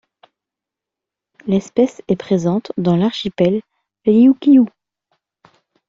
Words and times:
L'espèce 1.45 2.01
est 2.07 2.15
présente 2.15 2.71
dans 2.75 2.95
l'archipel 2.95 3.61
Ryūkyū. 4.07 4.65